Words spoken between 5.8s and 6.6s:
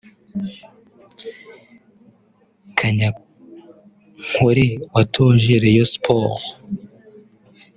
Sports